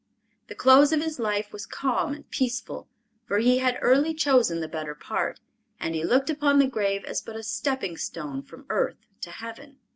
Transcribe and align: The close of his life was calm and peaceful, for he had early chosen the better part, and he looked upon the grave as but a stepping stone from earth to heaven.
The 0.47 0.55
close 0.55 0.91
of 0.91 0.99
his 0.99 1.19
life 1.19 1.53
was 1.53 1.67
calm 1.67 2.15
and 2.15 2.27
peaceful, 2.31 2.87
for 3.27 3.37
he 3.37 3.59
had 3.59 3.77
early 3.83 4.15
chosen 4.15 4.59
the 4.59 4.67
better 4.67 4.95
part, 4.95 5.39
and 5.79 5.93
he 5.93 6.03
looked 6.03 6.31
upon 6.31 6.57
the 6.57 6.65
grave 6.65 7.05
as 7.05 7.21
but 7.21 7.35
a 7.35 7.43
stepping 7.43 7.97
stone 7.97 8.41
from 8.41 8.65
earth 8.69 8.97
to 9.21 9.29
heaven. 9.29 9.77